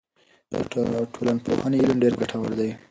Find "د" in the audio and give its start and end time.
0.51-0.53